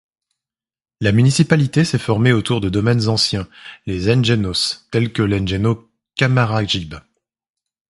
La 0.99 1.11
municipalité 1.11 1.85
s’est 1.85 1.99
formée 1.99 2.33
autour 2.33 2.59
de 2.59 2.69
domaines 2.69 3.07
anciens, 3.07 3.47
les 3.85 4.09
“engenhos”, 4.11 4.81
tel 4.89 5.13
que 5.13 5.21
l’engenho 5.21 5.91
Camaragibe. 6.15 6.95